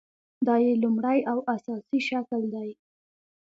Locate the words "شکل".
2.09-2.41